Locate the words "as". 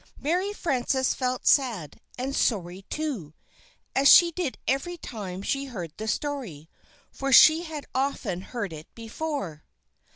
3.95-4.07